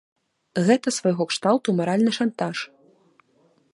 [0.67, 2.57] Гэта свайго кшталту маральны шантаж.